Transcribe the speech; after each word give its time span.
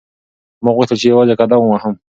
ما 0.63 0.69
غوښتل 0.75 0.97
چې 1.01 1.07
یوازې 1.11 1.33
قدم 1.41 1.61
ووهم. 1.61 1.93